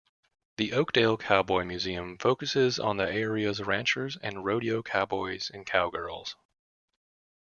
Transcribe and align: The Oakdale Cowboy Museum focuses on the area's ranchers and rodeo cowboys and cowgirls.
The 0.57 0.73
Oakdale 0.73 1.15
Cowboy 1.15 1.63
Museum 1.63 2.17
focuses 2.17 2.79
on 2.79 2.97
the 2.97 3.07
area's 3.07 3.61
ranchers 3.61 4.17
and 4.17 4.43
rodeo 4.43 4.81
cowboys 4.81 5.51
and 5.53 5.63
cowgirls. 5.63 6.35